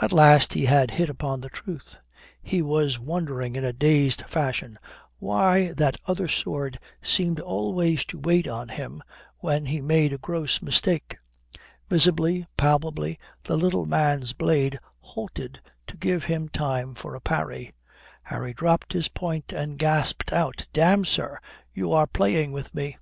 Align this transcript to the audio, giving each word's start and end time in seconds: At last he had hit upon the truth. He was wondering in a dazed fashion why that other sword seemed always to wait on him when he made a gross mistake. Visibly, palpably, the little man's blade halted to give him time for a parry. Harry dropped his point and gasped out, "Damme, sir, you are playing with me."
At 0.00 0.14
last 0.14 0.54
he 0.54 0.64
had 0.64 0.92
hit 0.92 1.10
upon 1.10 1.42
the 1.42 1.50
truth. 1.50 1.98
He 2.42 2.62
was 2.62 2.98
wondering 2.98 3.56
in 3.56 3.62
a 3.62 3.74
dazed 3.74 4.22
fashion 4.22 4.78
why 5.18 5.74
that 5.74 5.98
other 6.06 6.28
sword 6.28 6.78
seemed 7.02 7.38
always 7.40 8.06
to 8.06 8.18
wait 8.18 8.48
on 8.48 8.70
him 8.70 9.02
when 9.40 9.66
he 9.66 9.82
made 9.82 10.14
a 10.14 10.16
gross 10.16 10.62
mistake. 10.62 11.18
Visibly, 11.90 12.46
palpably, 12.56 13.18
the 13.42 13.58
little 13.58 13.84
man's 13.84 14.32
blade 14.32 14.78
halted 14.98 15.60
to 15.88 15.96
give 15.98 16.24
him 16.24 16.48
time 16.48 16.94
for 16.94 17.14
a 17.14 17.20
parry. 17.20 17.74
Harry 18.22 18.54
dropped 18.54 18.94
his 18.94 19.08
point 19.08 19.52
and 19.52 19.78
gasped 19.78 20.32
out, 20.32 20.64
"Damme, 20.72 21.04
sir, 21.04 21.38
you 21.74 21.92
are 21.92 22.06
playing 22.06 22.52
with 22.52 22.74
me." 22.74 22.96